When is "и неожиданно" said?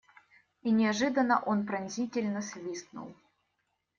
0.63-1.43